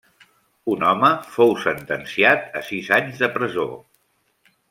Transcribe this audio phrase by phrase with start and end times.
[0.75, 3.67] Un home fou sentenciat a sis anys de presó.